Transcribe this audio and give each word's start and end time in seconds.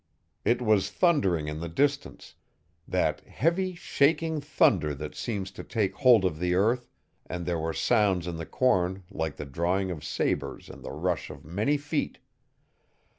It 0.43 0.63
was 0.63 0.89
thundering 0.89 1.47
in 1.47 1.59
the 1.59 1.69
distance 1.69 2.33
that 2.87 3.19
heavy, 3.27 3.75
shaking 3.75 4.41
thunder 4.41 4.95
that 4.95 5.13
seems 5.13 5.51
to 5.51 5.63
take 5.63 5.93
hold 5.93 6.25
of 6.25 6.39
the 6.39 6.55
earth, 6.55 6.89
and 7.27 7.45
there 7.45 7.59
were 7.59 7.71
sounds 7.71 8.25
in 8.25 8.37
the 8.37 8.47
corn 8.47 9.03
like 9.11 9.35
the 9.35 9.45
drawing 9.45 9.91
of 9.91 10.03
sabers 10.03 10.71
and 10.71 10.83
the 10.83 10.89
rush 10.91 11.29
of 11.29 11.45
many 11.45 11.77
feet. 11.77 12.17